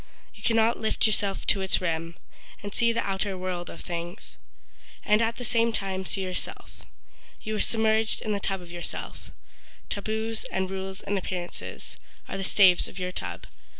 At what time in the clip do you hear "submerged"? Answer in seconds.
7.61-8.19